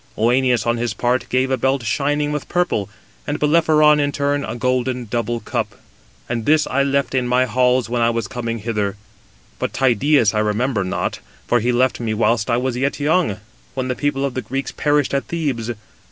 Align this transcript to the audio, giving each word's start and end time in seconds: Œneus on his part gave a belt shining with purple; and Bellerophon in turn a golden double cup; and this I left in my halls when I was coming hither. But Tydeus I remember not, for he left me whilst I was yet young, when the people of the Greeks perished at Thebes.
Œneus 0.17 0.65
on 0.65 0.77
his 0.77 0.95
part 0.95 1.29
gave 1.29 1.51
a 1.51 1.57
belt 1.57 1.83
shining 1.83 2.31
with 2.31 2.49
purple; 2.49 2.89
and 3.27 3.39
Bellerophon 3.39 3.99
in 3.99 4.11
turn 4.11 4.43
a 4.43 4.55
golden 4.55 5.05
double 5.05 5.41
cup; 5.41 5.75
and 6.27 6.47
this 6.47 6.65
I 6.65 6.81
left 6.81 7.13
in 7.13 7.27
my 7.27 7.45
halls 7.45 7.87
when 7.87 8.01
I 8.01 8.09
was 8.09 8.27
coming 8.27 8.57
hither. 8.57 8.97
But 9.59 9.73
Tydeus 9.73 10.33
I 10.33 10.39
remember 10.39 10.83
not, 10.83 11.19
for 11.45 11.59
he 11.59 11.71
left 11.71 11.99
me 11.99 12.15
whilst 12.15 12.49
I 12.49 12.57
was 12.57 12.75
yet 12.75 12.99
young, 12.99 13.41
when 13.75 13.89
the 13.89 13.95
people 13.95 14.25
of 14.25 14.33
the 14.33 14.41
Greeks 14.41 14.71
perished 14.71 15.13
at 15.13 15.25
Thebes. 15.27 15.69